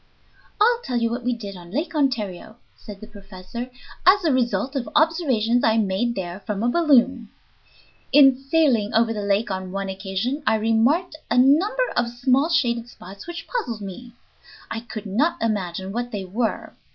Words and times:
"I'll 0.59 0.81
tell 0.83 0.97
you 0.97 1.11
what 1.11 1.23
we 1.23 1.31
did 1.31 1.55
on 1.55 1.69
Lake 1.69 1.93
Ontario," 1.93 2.55
said 2.75 2.99
the 3.01 3.05
professor, 3.05 3.69
"as 4.03 4.23
a 4.25 4.33
result 4.33 4.75
of 4.75 4.89
observations 4.95 5.63
I 5.63 5.77
made 5.77 6.15
there 6.15 6.39
from 6.39 6.63
a 6.63 6.69
balloon. 6.71 7.29
In 8.11 8.35
sailing 8.35 8.95
over 8.95 9.13
the 9.13 9.21
lake 9.21 9.51
on 9.51 9.71
one 9.71 9.89
occasion 9.89 10.41
I 10.47 10.55
remarked 10.55 11.17
a 11.29 11.37
number 11.37 11.83
of 11.95 12.09
small 12.09 12.49
shaded 12.49 12.89
spots 12.89 13.27
which 13.27 13.45
puzzled 13.47 13.81
me. 13.81 14.13
I 14.71 14.79
could 14.79 15.05
not 15.05 15.39
imagine 15.39 15.91
what 15.91 16.09
they 16.09 16.25
were. 16.25 16.73